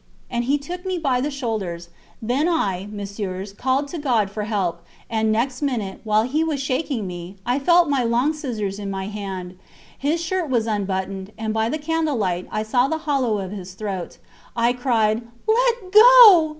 And 0.31 0.45
he 0.45 0.57
took 0.57 0.83
me 0.83 0.97
by 0.97 1.21
the 1.21 1.29
shoulders. 1.29 1.89
Then 2.23 2.49
I, 2.49 2.87
Messieurs, 2.91 3.53
called 3.53 3.87
to 3.89 3.99
God 3.99 4.31
for 4.31 4.45
help, 4.45 4.83
and 5.11 5.31
next 5.31 5.61
minute, 5.61 6.01
while 6.03 6.23
he 6.23 6.43
was 6.43 6.59
shaking 6.59 7.05
me, 7.05 7.35
I 7.45 7.59
felt 7.59 7.87
my 7.87 8.03
long 8.03 8.33
scissors 8.33 8.79
in 8.79 8.89
my 8.89 9.09
hand. 9.09 9.59
His 9.95 10.19
shirt 10.19 10.49
was 10.49 10.65
unbuttoned, 10.65 11.33
and, 11.37 11.53
by 11.53 11.69
the 11.69 11.77
candle 11.77 12.15
light, 12.17 12.47
I 12.51 12.63
saw 12.63 12.87
the 12.87 12.97
hollow 13.05 13.37
of 13.37 13.51
his 13.51 13.75
throat. 13.75 14.17
I 14.55 14.73
cried: 14.73 15.21
Let 15.45 15.91
go! 15.91 16.49